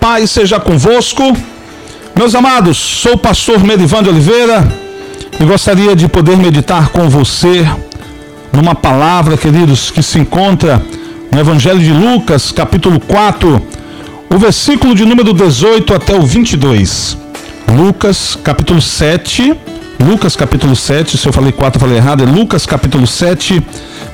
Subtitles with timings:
[0.00, 1.22] paz seja convosco.
[2.16, 4.66] Meus amados, sou o pastor Medivan de Oliveira
[5.38, 7.68] e gostaria de poder meditar com você
[8.50, 10.82] numa palavra, queridos, que se encontra
[11.30, 13.62] no Evangelho de Lucas, capítulo 4,
[14.30, 17.16] o versículo de número 18 até o 22.
[17.70, 19.54] Lucas, capítulo 7.
[20.02, 21.18] Lucas, capítulo 7.
[21.18, 22.24] Se eu falei 4, eu falei errado.
[22.24, 23.62] É Lucas, capítulo 7,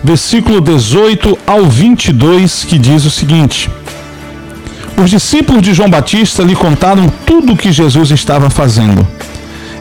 [0.03, 3.71] versículo 18 ao 22, que diz o seguinte.
[5.03, 9.07] Os discípulos de João Batista lhe contaram tudo o que Jesus estava fazendo.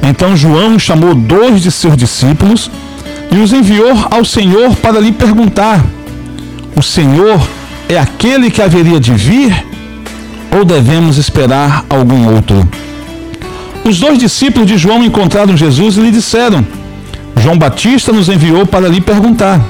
[0.04, 2.70] Então João chamou dois de seus discípulos
[3.32, 5.84] e os enviou ao Senhor para lhe perguntar:
[6.76, 7.42] O Senhor
[7.88, 9.66] é aquele que haveria de vir
[10.56, 12.68] ou devemos esperar algum outro?
[13.84, 16.66] Os dois discípulos de João encontraram Jesus e lhe disseram:
[17.38, 19.62] João Batista nos enviou para lhe perguntar: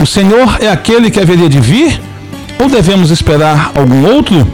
[0.00, 2.00] O Senhor é aquele que haveria de vir
[2.62, 4.46] ou devemos esperar algum outro?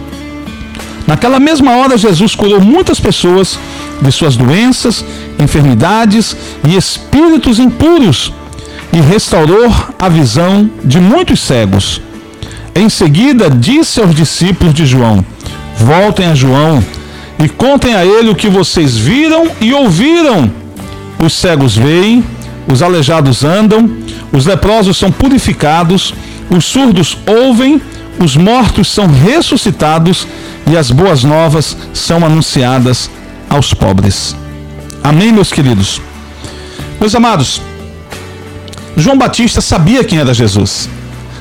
[1.07, 3.59] Naquela mesma hora, Jesus curou muitas pessoas
[4.01, 5.05] de suas doenças,
[5.39, 8.33] enfermidades e espíritos impuros
[8.93, 12.01] e restaurou a visão de muitos cegos.
[12.75, 15.25] Em seguida, disse aos discípulos de João:
[15.77, 16.83] Voltem a João
[17.43, 20.51] e contem a ele o que vocês viram e ouviram.
[21.19, 22.25] Os cegos veem,
[22.67, 23.91] os aleijados andam,
[24.33, 26.15] os leprosos são purificados,
[26.51, 27.81] os surdos ouvem,
[28.19, 30.27] os mortos são ressuscitados
[30.67, 33.11] e as boas novas são anunciadas
[33.49, 34.37] aos pobres.
[35.03, 36.01] Amém, meus queridos?
[37.01, 37.63] Meus amados,
[38.97, 40.89] João Batista sabia quem era Jesus.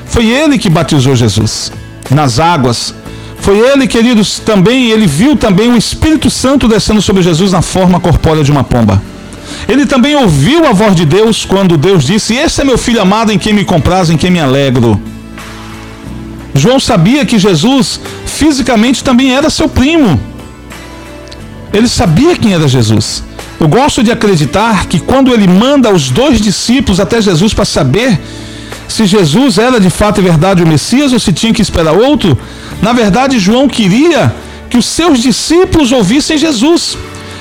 [0.06, 1.72] Foi ele que batizou Jesus
[2.10, 2.94] nas águas.
[3.40, 8.00] Foi ele, queridos, também, ele viu também o Espírito Santo descendo sobre Jesus na forma
[8.00, 9.02] corpórea de uma pomba.
[9.68, 13.32] Ele também ouviu a voz de Deus quando Deus disse: Esse é meu filho amado
[13.32, 15.00] em quem me compraz, em quem me alegro.
[16.58, 20.20] João sabia que Jesus fisicamente também era seu primo.
[21.72, 23.22] Ele sabia quem era Jesus.
[23.60, 28.18] Eu gosto de acreditar que quando ele manda os dois discípulos até Jesus para saber
[28.88, 32.38] se Jesus era de fato e verdade o Messias ou se tinha que esperar outro,
[32.80, 34.34] na verdade João queria
[34.70, 36.96] que os seus discípulos ouvissem Jesus.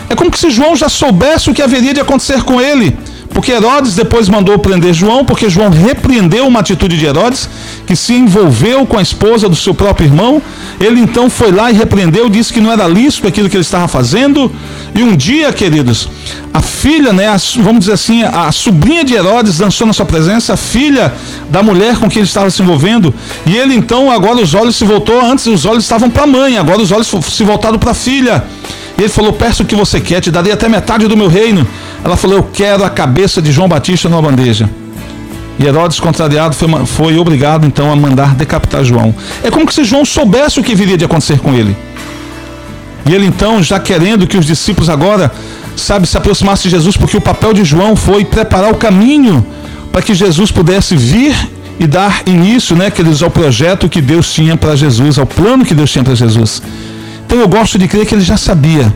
[0.10, 2.98] É como se João já soubesse o que haveria de acontecer com ele.
[3.38, 7.48] Porque Herodes depois mandou prender João, porque João repreendeu uma atitude de Herodes,
[7.86, 10.42] que se envolveu com a esposa do seu próprio irmão.
[10.82, 13.88] Ele então foi lá e repreendeu, disse que não era lícito aquilo que ele estava
[13.88, 14.52] fazendo.
[14.96, 16.10] E um dia, queridos,
[16.52, 20.54] a filha, né, a, vamos dizer assim, a sobrinha de Herodes dançou na sua presença,
[20.54, 21.14] a filha
[21.48, 23.14] da mulher com quem ele estava se envolvendo.
[23.46, 26.58] E ele então, agora os olhos se voltou, antes os olhos estavam para a mãe,
[26.58, 28.44] agora os olhos se voltaram para a filha.
[28.98, 31.68] E ele falou: Peço o que você quer, te darei até metade do meu reino.
[32.04, 34.70] Ela falou: Eu quero a cabeça de João Batista numa bandeja.
[35.60, 39.14] E Herodes, contrariado, foi, foi obrigado então a mandar decapitar João.
[39.44, 41.76] É como se João soubesse o que viria de acontecer com ele.
[43.08, 45.32] E ele então, já querendo que os discípulos agora,
[45.76, 49.46] sabe, se aproximassem de Jesus, porque o papel de João foi preparar o caminho
[49.92, 51.36] para que Jesus pudesse vir
[51.80, 55.74] e dar início, né, queridos, ao projeto que Deus tinha para Jesus, ao plano que
[55.74, 56.62] Deus tinha para Jesus.
[57.26, 58.94] Então eu gosto de crer que ele já sabia,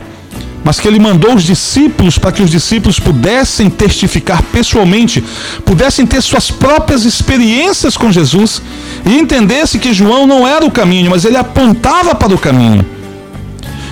[0.63, 5.23] mas que ele mandou os discípulos para que os discípulos pudessem testificar pessoalmente,
[5.65, 8.61] pudessem ter suas próprias experiências com Jesus
[9.05, 12.85] e entendesse que João não era o caminho, mas ele apontava para o caminho.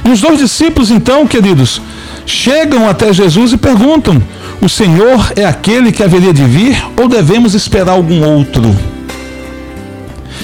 [0.05, 1.81] E os dois discípulos, então, queridos,
[2.25, 4.21] chegam até Jesus e perguntam:
[4.61, 8.75] O Senhor é aquele que haveria de vir ou devemos esperar algum outro?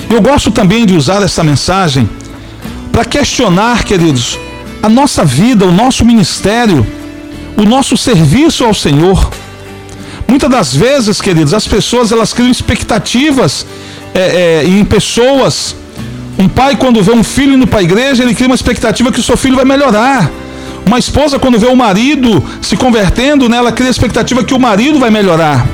[0.10, 2.10] Eu gosto também de usar essa mensagem
[2.92, 4.38] para questionar, queridos,
[4.86, 6.86] a nossa vida, o nosso ministério,
[7.58, 9.32] o nosso serviço ao Senhor.
[10.28, 13.66] Muitas das vezes, queridos, as pessoas elas criam expectativas
[14.14, 15.76] é, é, em pessoas.
[16.38, 19.20] Um pai, quando vê um filho indo para a igreja, ele cria uma expectativa que
[19.20, 20.30] o seu filho vai melhorar.
[20.86, 24.60] Uma esposa, quando vê o marido se convertendo, né, ela cria a expectativa que o
[24.60, 25.66] marido vai melhorar,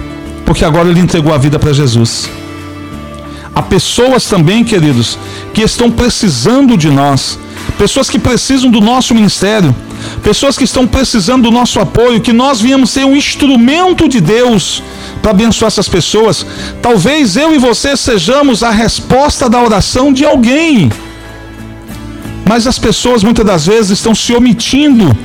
[0.45, 2.29] porque agora ele entregou a vida para Jesus.
[3.53, 5.17] Há pessoas também, queridos,
[5.53, 7.37] que estão precisando de nós,
[7.81, 9.75] pessoas que precisam do nosso ministério,
[10.21, 14.83] pessoas que estão precisando do nosso apoio, que nós viemos ser um instrumento de Deus
[15.19, 16.45] para abençoar essas pessoas.
[16.79, 20.91] Talvez eu e você sejamos a resposta da oração de alguém.
[22.45, 25.17] Mas as pessoas muitas das vezes estão se omitindo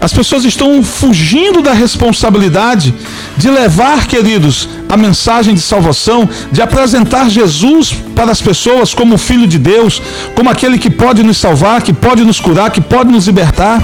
[0.00, 2.94] as pessoas estão fugindo da responsabilidade
[3.36, 9.18] de levar, queridos, a mensagem de salvação, de apresentar Jesus para as pessoas como o
[9.18, 10.00] Filho de Deus,
[10.34, 13.82] como aquele que pode nos salvar, que pode nos curar, que pode nos libertar.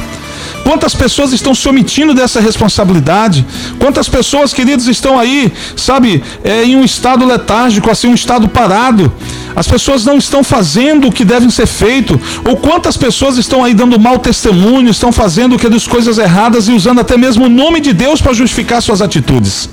[0.64, 3.44] Quantas pessoas estão se omitindo dessa responsabilidade?
[3.78, 9.12] Quantas pessoas, queridos, estão aí, sabe, é, em um estado letárgico, assim, um estado parado?
[9.56, 12.18] As pessoas não estão fazendo o que devem ser feito.
[12.44, 16.72] Ou quantas pessoas estão aí dando mau testemunho, estão fazendo que das coisas erradas e
[16.72, 19.68] usando até mesmo o nome de Deus para justificar suas atitudes.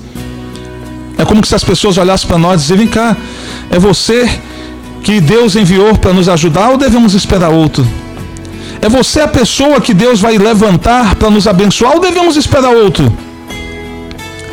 [1.20, 3.14] É como se as pessoas olhassem para nós e dizem: vem cá,
[3.70, 4.26] é você
[5.02, 7.86] que Deus enviou para nos ajudar ou devemos esperar outro?
[8.80, 13.12] É você a pessoa que Deus vai levantar para nos abençoar ou devemos esperar outro?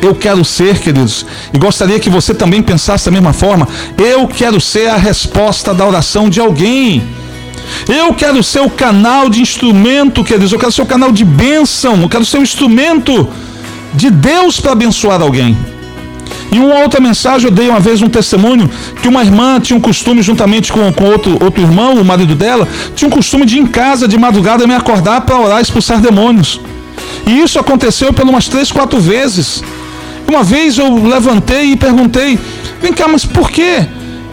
[0.02, 1.24] Eu quero ser, queridos,
[1.54, 3.66] e gostaria que você também pensasse da mesma forma.
[3.96, 7.02] Eu quero ser a resposta da oração de alguém.
[7.88, 10.52] Eu quero ser o canal de instrumento, queridos.
[10.52, 12.02] Eu quero ser o canal de bênção.
[12.02, 13.26] Eu quero ser o instrumento
[13.94, 15.56] de Deus para abençoar alguém.
[16.50, 18.70] Em uma outra mensagem, eu dei uma vez um testemunho
[19.02, 22.66] que uma irmã tinha um costume, juntamente com, com outro, outro irmão, o marido dela,
[22.94, 26.00] tinha um costume de ir em casa de madrugada me acordar para orar e expulsar
[26.00, 26.60] demônios.
[27.26, 29.62] E isso aconteceu por umas três, quatro vezes.
[30.26, 32.38] Uma vez eu levantei e perguntei:
[32.80, 33.86] vem cá, mas por que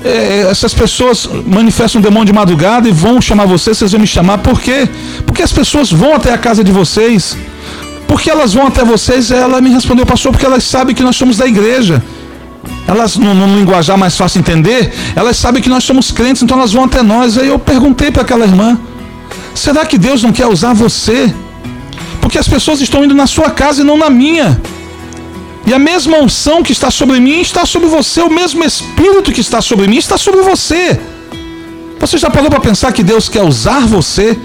[0.04, 4.38] é, essas pessoas manifestam demônio de madrugada e vão chamar vocês, vocês vão me chamar?
[4.38, 4.88] Por quê?
[5.26, 7.38] Porque as pessoas vão até a casa de vocês.
[8.07, 9.31] Porque elas vão até vocês?
[9.31, 12.04] Ela me respondeu, pastor, porque elas sabem que nós somos da igreja.
[12.88, 16.74] Elas, no, no linguajar mais fácil entender, elas sabem que nós somos crentes, então elas
[16.74, 17.38] vão até nós.
[17.38, 18.80] Aí eu perguntei para aquela irmã:
[19.54, 21.34] será que Deus não quer usar você?
[22.22, 24.60] Porque as pessoas estão indo na sua casa e não na minha.
[25.66, 29.42] E a mesma unção que está sobre mim está sobre você, o mesmo Espírito que
[29.42, 31.00] está sobre mim está sobre você.
[32.00, 34.38] Você já parou para pensar que Deus quer usar você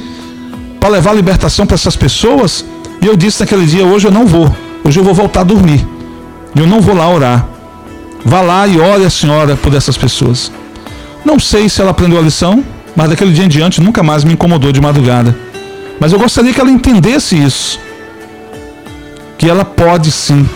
[0.79, 2.65] para levar libertação para essas pessoas?
[3.01, 4.55] E eu disse naquele dia: hoje eu não vou,
[4.85, 5.87] hoje eu vou voltar a dormir.
[6.55, 7.47] Eu não vou lá orar.
[8.25, 10.53] Vá lá e ore a senhora por essas pessoas.
[11.25, 12.65] Não sei se ela aprendeu a lição,
[12.95, 15.37] mas daquele dia em diante nunca mais me incomodou de madrugada.
[15.99, 17.79] Mas eu gostaria que ela entendesse isso.
[19.39, 20.47] Que ela pode sim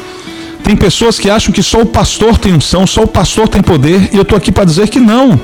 [0.64, 4.08] tem pessoas que acham que só o pastor tem unção, só o pastor tem poder,
[4.12, 5.38] e eu estou aqui para dizer que não.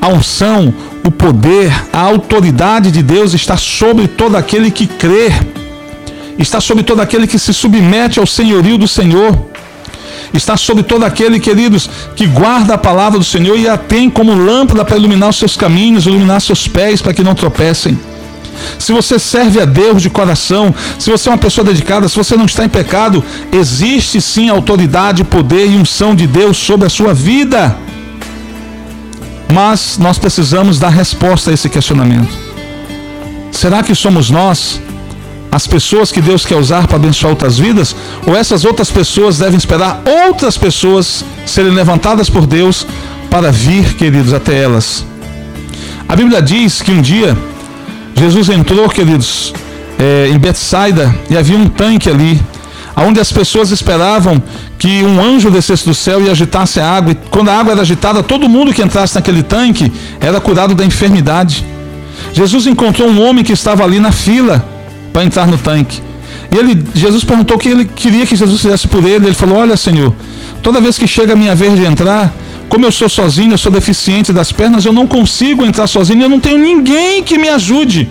[0.00, 0.72] A unção,
[1.04, 5.28] o poder, a autoridade de Deus está sobre todo aquele que crê,
[6.38, 9.36] está sobre todo aquele que se submete ao senhorio do Senhor,
[10.32, 14.34] está sobre todo aquele, queridos, que guarda a palavra do Senhor e a tem como
[14.34, 17.98] lâmpada para iluminar os seus caminhos, iluminar seus pés para que não tropecem
[18.78, 22.36] se você serve a Deus de coração, se você é uma pessoa dedicada, se você
[22.36, 27.12] não está em pecado, existe sim autoridade, poder e unção de Deus sobre a sua
[27.14, 27.76] vida.
[29.52, 32.46] Mas nós precisamos dar resposta a esse questionamento.
[33.52, 34.80] Será que somos nós
[35.50, 37.94] as pessoas que Deus quer usar para abençoar outras vidas?
[38.26, 42.86] Ou essas outras pessoas devem esperar outras pessoas serem levantadas por Deus
[43.30, 45.04] para vir, queridos, até elas?
[46.08, 47.36] A Bíblia diz que um dia
[48.14, 49.52] Jesus entrou, queridos,
[49.98, 52.40] é, em Betsaida e havia um tanque ali,
[52.96, 54.42] onde as pessoas esperavam
[54.78, 57.12] que um anjo descesse do céu e agitasse a água.
[57.12, 60.84] E quando a água era agitada, todo mundo que entrasse naquele tanque era curado da
[60.84, 61.64] enfermidade.
[62.32, 64.64] Jesus encontrou um homem que estava ali na fila
[65.16, 66.02] para entrar no tanque.
[66.52, 69.24] E ele, Jesus perguntou o que ele queria que Jesus fizesse por ele.
[69.24, 70.14] Ele falou: Olha, Senhor,
[70.62, 72.30] toda vez que chega a minha vez de entrar,
[72.68, 76.28] como eu sou sozinho, eu sou deficiente das pernas, eu não consigo entrar sozinho, eu
[76.28, 78.06] não tenho ninguém que me ajude.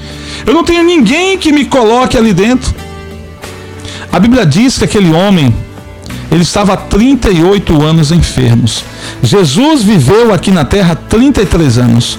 [0.47, 2.73] Eu não tenho ninguém que me coloque ali dentro.
[4.11, 5.55] A Bíblia diz que aquele homem,
[6.31, 8.83] ele estava há 38 anos enfermos.
[9.21, 12.17] Jesus viveu aqui na terra 33 anos.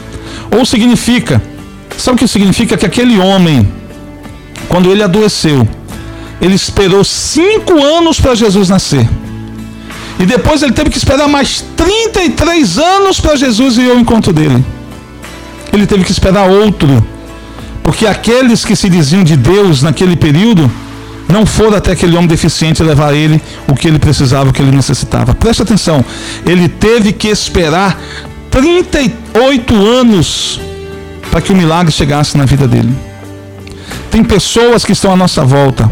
[0.57, 1.43] Ou significa,
[1.99, 2.77] sabe o que significa?
[2.77, 3.67] Que aquele homem,
[4.69, 5.67] quando ele adoeceu,
[6.41, 9.09] ele esperou cinco anos para Jesus nascer.
[10.19, 14.65] E depois ele teve que esperar mais 33 anos para Jesus ir ao encontro dele.
[15.73, 17.05] Ele teve que esperar outro.
[17.83, 20.71] Porque aqueles que se diziam de Deus naquele período
[21.29, 24.75] não foram até aquele homem deficiente levar ele o que ele precisava, o que ele
[24.75, 25.35] necessitava.
[25.35, 26.05] Preste atenção.
[26.47, 28.01] Ele teve que esperar
[28.51, 30.61] 38 anos
[31.31, 33.06] para que o milagre chegasse na vida dele.
[34.11, 35.91] Tem pessoas que estão à nossa volta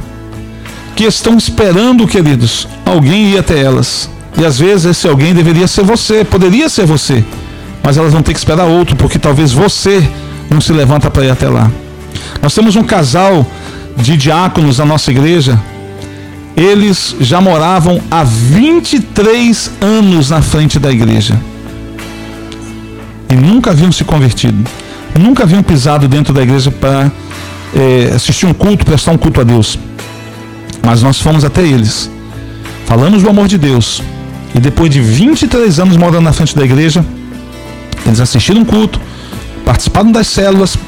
[0.94, 4.09] que estão esperando, queridos, alguém ir até elas.
[4.38, 7.25] E às vezes esse alguém deveria ser você, poderia ser você,
[7.83, 10.09] mas elas vão ter que esperar outro, porque talvez você
[10.50, 11.71] não se levanta para ir até lá.
[12.42, 13.47] Nós temos um casal
[13.97, 15.61] de diáconos na nossa igreja.
[16.56, 21.38] Eles já moravam há 23 anos na frente da igreja.
[23.28, 24.64] E nunca haviam se convertido.
[25.18, 27.11] Nunca haviam pisado dentro da igreja para
[27.75, 29.78] é, assistir um culto, prestar um culto a Deus.
[30.83, 32.11] Mas nós fomos até eles.
[32.87, 34.02] Falamos do amor de Deus.
[34.54, 37.04] E depois de 23 anos morando na frente da igreja,
[38.07, 39.00] eles assistiram um culto,
[39.64, 40.78] participaram das células,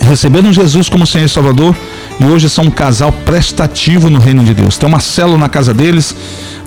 [0.00, 1.74] receberam Jesus como Senhor e Salvador
[2.20, 4.76] e hoje são um casal prestativo no reino de Deus.
[4.76, 6.14] Tem uma célula na casa deles,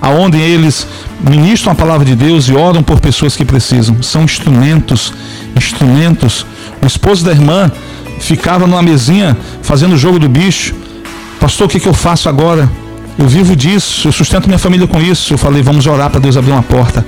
[0.00, 0.86] aonde eles
[1.20, 4.02] ministram a palavra de Deus e oram por pessoas que precisam.
[4.02, 5.12] São instrumentos,
[5.56, 6.44] instrumentos.
[6.82, 7.70] O esposo da irmã
[8.18, 10.74] ficava numa mesinha fazendo o jogo do bicho.
[11.40, 12.68] Pastor, o que, que eu faço agora?
[13.18, 15.34] Eu vivo disso, eu sustento minha família com isso.
[15.34, 17.04] Eu falei, vamos orar para Deus abrir uma porta.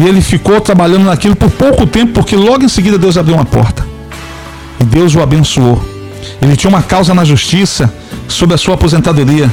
[0.00, 3.44] E ele ficou trabalhando naquilo por pouco tempo, porque logo em seguida Deus abriu uma
[3.44, 3.84] porta.
[4.80, 5.82] E Deus o abençoou.
[6.40, 7.92] Ele tinha uma causa na justiça
[8.28, 9.50] sobre a sua aposentadoria.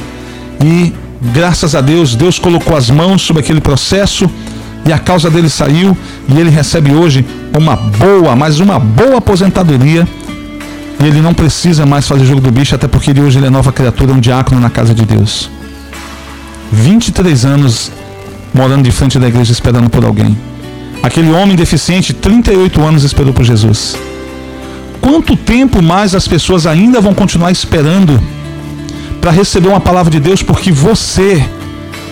[0.64, 0.92] E
[1.32, 4.30] graças a Deus, Deus colocou as mãos sobre aquele processo
[4.86, 5.96] e a causa dele saiu
[6.28, 7.26] e ele recebe hoje
[7.58, 10.06] uma boa, mas uma boa aposentadoria.
[10.98, 13.50] E ele não precisa mais fazer jogo do bicho, até porque ele hoje ele é
[13.50, 15.50] nova criatura, um diácono na casa de Deus.
[16.72, 17.92] 23 anos
[18.52, 20.36] morando de frente da igreja esperando por alguém.
[21.02, 23.96] Aquele homem deficiente, 38 anos esperou por Jesus.
[25.00, 28.20] Quanto tempo mais as pessoas ainda vão continuar esperando
[29.20, 31.44] para receber uma palavra de Deus porque você,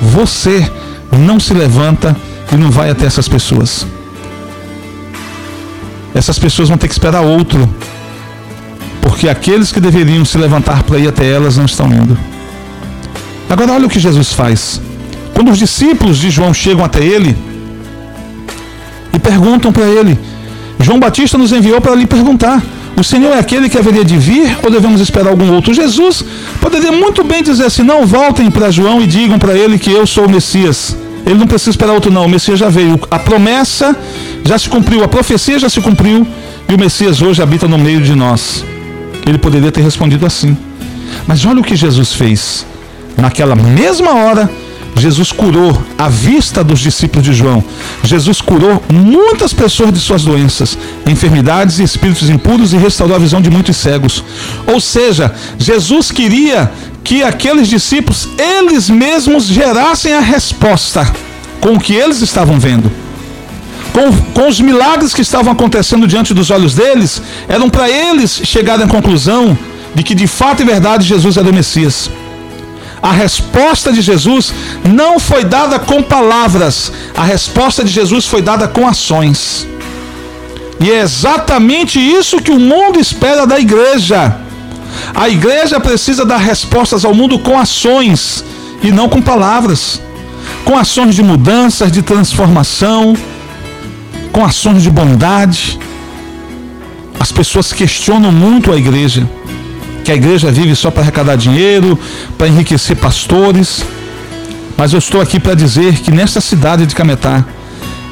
[0.01, 0.71] você
[1.11, 2.17] não se levanta
[2.53, 3.87] e não vai até essas pessoas?
[6.15, 7.69] Essas pessoas vão ter que esperar outro,
[9.05, 12.19] porque aqueles que deveriam se levantar para ir até elas não estão indo.
[13.51, 14.81] Agora olha o que Jesus faz.
[15.35, 17.37] Quando os discípulos de João chegam até ele
[19.13, 20.19] e perguntam para ele,
[20.81, 22.63] João Batista nos enviou para lhe perguntar:
[22.97, 25.75] o Senhor é aquele que haveria de vir ou devemos esperar algum outro?
[25.75, 26.25] Jesus
[26.59, 30.07] poderia muito bem dizer assim: não, voltem para João e digam para ele que eu
[30.07, 30.97] sou o Messias.
[31.27, 32.25] Ele não precisa esperar outro, não.
[32.25, 32.99] O Messias já veio.
[33.11, 33.95] A promessa
[34.43, 36.27] já se cumpriu, a profecia já se cumpriu
[36.69, 38.65] e o Messias hoje habita no meio de nós.
[39.27, 40.57] Ele poderia ter respondido assim.
[41.27, 42.67] Mas olha o que Jesus fez.
[43.17, 44.51] Naquela mesma hora,
[44.97, 47.65] Jesus curou a vista dos discípulos de João.
[48.05, 53.41] Jesus curou muitas pessoas de suas doenças, enfermidades e espíritos impuros e restaurou a visão
[53.41, 54.25] de muitos cegos.
[54.67, 56.71] Ou seja, Jesus queria
[57.03, 61.07] que aqueles discípulos, eles mesmos, gerassem a resposta
[61.61, 63.04] com o que eles estavam vendo.
[63.95, 68.85] Com, com os milagres que estavam acontecendo diante dos olhos deles, eram para eles chegarem
[68.85, 69.57] à conclusão
[69.95, 72.11] de que de fato e verdade Jesus era o Messias
[73.05, 74.51] a resposta de Jesus
[74.83, 79.69] não foi dada com palavras, a resposta de Jesus foi dada com ações.
[80.81, 84.35] E é exatamente isso que o mundo espera da igreja.
[85.15, 88.43] A igreja precisa dar respostas ao mundo com ações
[88.83, 90.01] e não com palavras.
[90.65, 93.15] Com ações de mudanças, de transformação,
[94.35, 95.79] com ações de bondade.
[97.21, 99.27] As pessoas questionam muito a igreja
[100.05, 101.99] que a igreja vive só para arrecadar dinheiro,
[102.37, 103.83] para enriquecer pastores.
[104.77, 107.43] Mas eu estou aqui para dizer que nesta cidade de Cametá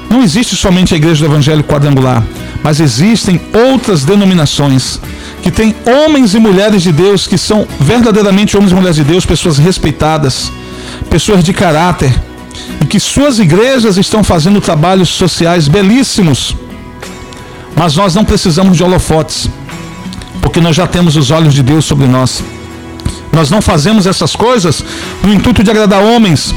[0.08, 2.24] não existe somente a igreja do Evangelho quadrangular,
[2.62, 5.00] mas existem outras denominações
[5.42, 9.26] que têm homens e mulheres de Deus que são verdadeiramente homens e mulheres de Deus,
[9.26, 10.52] pessoas respeitadas,
[11.10, 12.14] pessoas de caráter,
[12.80, 16.56] e que suas igrejas estão fazendo trabalhos sociais belíssimos.
[17.76, 19.48] Mas nós não precisamos de holofotes
[20.42, 22.42] porque nós já temos os olhos de Deus sobre nós.
[23.32, 24.84] Nós não fazemos essas coisas
[25.22, 26.54] no intuito de agradar homens.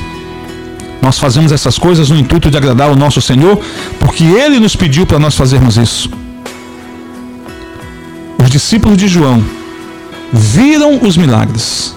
[1.01, 3.57] Nós fazemos essas coisas no intuito de agradar o nosso Senhor,
[3.99, 6.09] porque Ele nos pediu para nós fazermos isso.
[8.43, 9.41] Os discípulos de João
[10.33, 11.95] viram os milagres.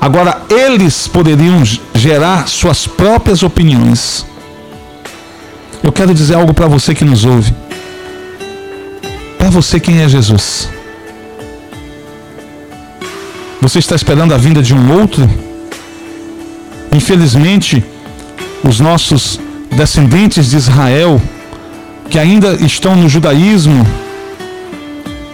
[0.00, 1.62] Agora eles poderiam
[1.94, 4.26] gerar suas próprias opiniões.
[5.82, 7.54] Eu quero dizer algo para você que nos ouve.
[9.38, 10.68] Para você quem é Jesus?
[13.60, 15.28] Você está esperando a vinda de um outro?
[16.92, 17.84] Infelizmente,
[18.62, 21.20] os nossos descendentes de Israel,
[22.08, 23.86] que ainda estão no judaísmo,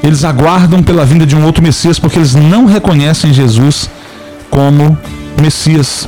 [0.02, 3.88] eles aguardam pela vinda de um outro Messias porque eles não reconhecem Jesus
[4.52, 4.96] como
[5.40, 6.06] Messias.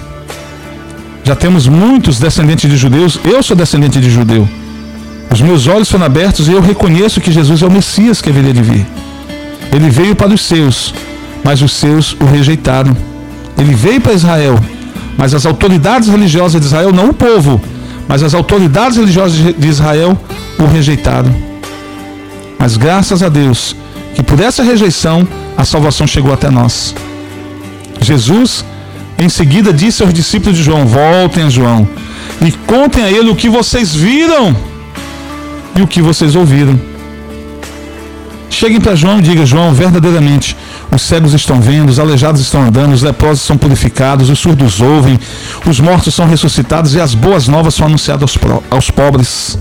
[1.24, 4.46] Já temos muitos descendentes de judeus, eu sou descendente de judeu.
[5.32, 8.52] Os meus olhos foram abertos e eu reconheço que Jesus é o Messias que haveria
[8.52, 8.86] de vir.
[9.72, 10.94] Ele veio para os seus,
[11.42, 12.94] mas os seus o rejeitaram.
[13.56, 14.60] Ele veio para Israel,
[15.16, 17.60] mas as autoridades religiosas de Israel, não o povo,
[18.06, 20.16] mas as autoridades religiosas de Israel
[20.58, 21.34] o rejeitaram.
[22.58, 23.74] Mas graças a Deus,
[24.14, 26.94] que por essa rejeição a salvação chegou até nós.
[28.04, 28.64] Jesus,
[29.18, 31.88] em seguida, disse aos discípulos de João: Voltem a João
[32.40, 34.54] e contem a ele o que vocês viram
[35.76, 36.78] e o que vocês ouviram.
[38.50, 40.56] Cheguem para João e digam: João, verdadeiramente,
[40.92, 45.18] os cegos estão vendo, os aleijados estão andando, os leprosos são purificados, os surdos ouvem,
[45.66, 49.58] os mortos são ressuscitados e as boas novas são anunciadas aos, aos pobres.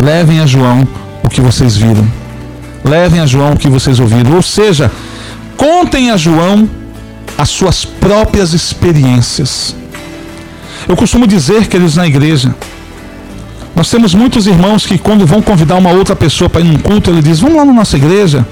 [0.00, 0.86] Levem a João
[1.24, 2.06] o que vocês viram.
[2.84, 4.36] Levem a João o que vocês ouviram.
[4.36, 4.90] Ou seja,
[5.56, 6.68] contem a João
[7.36, 9.74] as suas próprias experiências.
[10.88, 12.54] Eu costumo dizer, queridos, na igreja,
[13.74, 17.10] nós temos muitos irmãos que, quando vão convidar uma outra pessoa para ir num culto,
[17.10, 18.46] ele diz: Vamos lá na nossa igreja.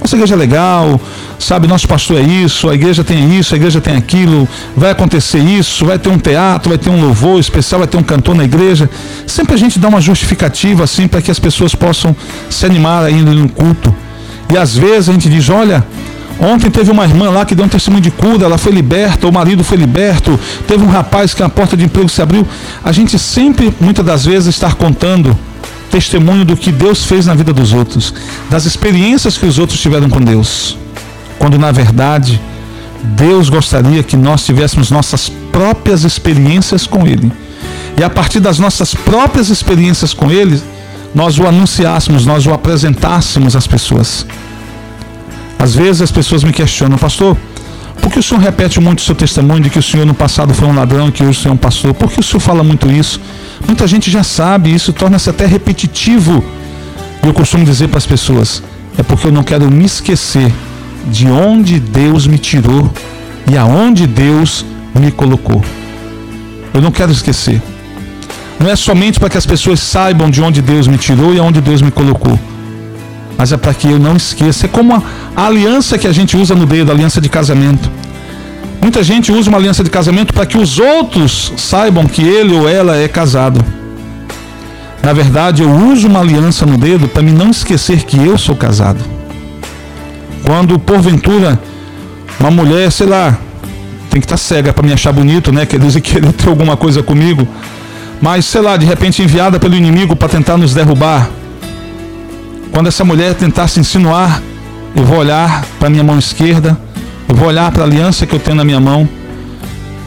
[0.00, 1.00] Nossa igreja é legal,
[1.40, 1.66] sabe?
[1.66, 5.84] Nosso pastor é isso, a igreja tem isso, a igreja tem aquilo, vai acontecer isso,
[5.84, 8.88] vai ter um teatro, vai ter um louvor especial, vai ter um cantor na igreja.
[9.26, 12.14] Sempre a gente dá uma justificativa assim para que as pessoas possam
[12.48, 13.92] se animar ainda no culto.
[14.52, 15.84] E às vezes a gente diz: Olha,
[16.40, 19.32] Ontem teve uma irmã lá que deu um testemunho de cura, ela foi liberta, o
[19.32, 22.46] marido foi liberto, teve um rapaz que a porta de emprego se abriu.
[22.84, 25.36] A gente sempre, muitas das vezes, está contando
[25.90, 28.14] testemunho do que Deus fez na vida dos outros,
[28.48, 30.76] das experiências que os outros tiveram com Deus.
[31.38, 32.40] Quando na verdade,
[33.02, 37.32] Deus gostaria que nós tivéssemos nossas próprias experiências com Ele.
[37.96, 40.62] E a partir das nossas próprias experiências com Ele,
[41.14, 44.26] nós o anunciássemos, nós o apresentássemos às pessoas.
[45.58, 47.36] Às vezes as pessoas me questionam, pastor,
[48.00, 50.54] por que o senhor repete muito o seu testemunho de que o senhor no passado
[50.54, 51.92] foi um ladrão, que hoje o senhor é um pastor?
[51.94, 53.20] Por que o senhor fala muito isso?
[53.66, 56.44] Muita gente já sabe, isso torna-se até repetitivo.
[57.22, 58.62] E eu costumo dizer para as pessoas,
[58.96, 60.52] é porque eu não quero me esquecer
[61.10, 62.90] de onde Deus me tirou
[63.50, 65.62] e aonde Deus me colocou.
[66.72, 67.60] Eu não quero esquecer.
[68.60, 71.60] Não é somente para que as pessoas saibam de onde Deus me tirou e aonde
[71.60, 72.38] Deus me colocou
[73.38, 74.66] mas é para que eu não esqueça.
[74.66, 77.88] É como a, aliança que a gente usa no dedo, a aliança de casamento.
[78.82, 82.68] Muita gente usa uma aliança de casamento para que os outros saibam que ele ou
[82.68, 83.64] ela é casado.
[85.04, 88.56] Na verdade, eu uso uma aliança no dedo para me não esquecer que eu sou
[88.56, 88.98] casado.
[90.42, 91.60] Quando porventura
[92.40, 93.38] uma mulher, sei lá,
[94.10, 95.64] tem que estar tá cega para me achar bonito, né?
[95.64, 97.46] Quer dizer, querer ter alguma coisa comigo.
[98.20, 101.30] Mas, sei lá, de repente enviada pelo inimigo para tentar nos derrubar.
[102.72, 104.42] Quando essa mulher tentar se insinuar,
[104.94, 106.78] eu vou olhar para minha mão esquerda,
[107.28, 109.08] eu vou olhar para a aliança que eu tenho na minha mão,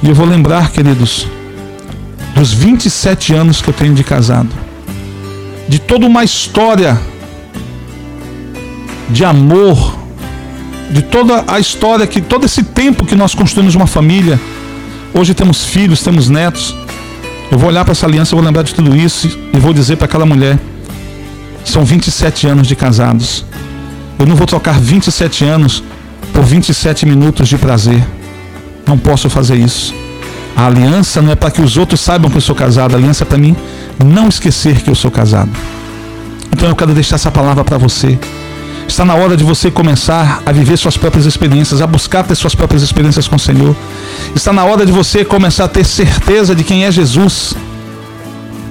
[0.01, 1.27] e eu vou lembrar, queridos,
[2.33, 4.49] dos 27 anos que eu tenho de casado,
[5.67, 6.99] de toda uma história
[9.09, 9.97] de amor,
[10.89, 14.39] de toda a história que todo esse tempo que nós construímos uma família,
[15.13, 16.75] hoje temos filhos, temos netos.
[17.51, 19.97] Eu vou olhar para essa aliança, eu vou lembrar de tudo isso e vou dizer
[19.97, 20.57] para aquela mulher:
[21.65, 23.45] são 27 anos de casados.
[24.17, 25.83] Eu não vou trocar 27 anos
[26.33, 28.05] por 27 minutos de prazer.
[28.87, 29.93] Não posso fazer isso.
[30.55, 33.23] A aliança não é para que os outros saibam que eu sou casado, a aliança
[33.23, 33.55] é para mim
[34.03, 35.51] não esquecer que eu sou casado.
[36.51, 38.17] Então eu quero deixar essa palavra para você.
[38.87, 42.53] Está na hora de você começar a viver suas próprias experiências, a buscar ter suas
[42.53, 43.75] próprias experiências com o Senhor.
[44.35, 47.55] Está na hora de você começar a ter certeza de quem é Jesus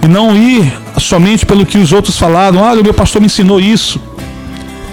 [0.02, 0.72] e não ir
[1.02, 2.64] somente pelo que os outros falaram.
[2.64, 4.00] Ah, o meu pastor me ensinou isso.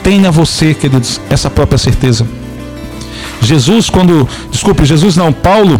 [0.04, 2.26] Tenha você, queridos, essa própria certeza.
[3.41, 5.80] Jesus, quando, desculpe, Jesus não, Paulo,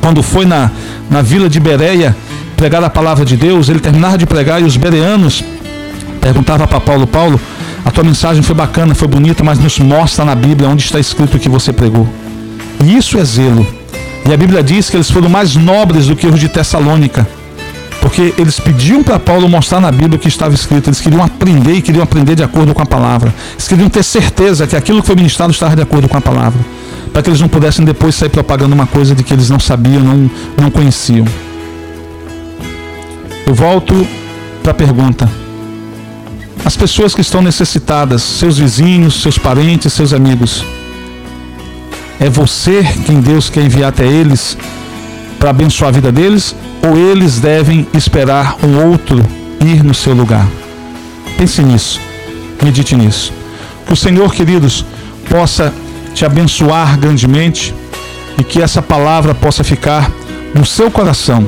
[0.00, 0.70] quando foi na,
[1.10, 2.16] na vila de Bereia
[2.56, 5.44] pregar a palavra de Deus, ele terminava de pregar e os bereanos
[6.20, 7.40] perguntavam para Paulo: Paulo,
[7.84, 11.36] a tua mensagem foi bacana, foi bonita, mas nos mostra na Bíblia onde está escrito
[11.36, 12.08] o que você pregou.
[12.84, 13.66] E isso é zelo.
[14.28, 17.26] E a Bíblia diz que eles foram mais nobres do que os de Tessalônica
[18.02, 20.88] porque eles pediam para Paulo mostrar na Bíblia o que estava escrito.
[20.88, 23.32] Eles queriam aprender e queriam aprender de acordo com a palavra.
[23.52, 26.60] Eles queriam ter certeza que aquilo que foi ministrado estava de acordo com a palavra.
[27.12, 30.02] Para que eles não pudessem depois sair propagando uma coisa de que eles não sabiam,
[30.02, 30.28] não,
[30.60, 31.24] não conheciam.
[33.46, 34.04] Eu volto
[34.64, 35.30] para a pergunta.
[36.64, 40.64] As pessoas que estão necessitadas, seus vizinhos, seus parentes, seus amigos,
[42.18, 44.58] é você quem Deus quer enviar até eles
[45.38, 49.24] para abençoar a vida deles ou eles devem esperar um outro
[49.60, 50.46] ir no seu lugar?
[51.36, 52.00] Pense nisso,
[52.62, 53.32] medite nisso.
[53.86, 54.84] Que o Senhor, queridos,
[55.28, 55.72] possa
[56.14, 57.74] te abençoar grandemente
[58.38, 60.10] e que essa palavra possa ficar
[60.54, 61.46] no seu coração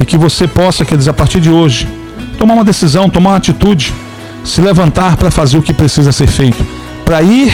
[0.00, 1.88] e que você possa, queridos, a partir de hoje,
[2.38, 3.92] tomar uma decisão, tomar uma atitude,
[4.44, 6.64] se levantar para fazer o que precisa ser feito,
[7.04, 7.52] para ir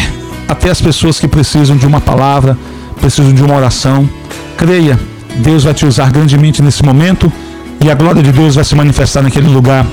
[0.48, 2.58] até as pessoas que precisam de uma palavra,
[3.00, 4.08] precisam de uma oração.
[4.56, 4.98] Creia
[5.36, 7.32] Deus vai te usar grandemente nesse momento
[7.82, 9.86] e a glória de Deus vai se manifestar naquele lugar,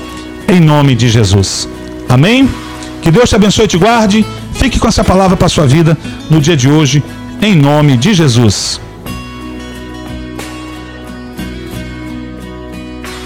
[0.46, 1.68] em nome de Jesus.
[2.08, 2.48] Amém?
[3.00, 4.26] Que Deus te abençoe e te guarde.
[4.54, 5.96] Fique com essa palavra para a sua vida
[6.28, 7.02] no dia de hoje,
[7.40, 8.80] em nome de Jesus.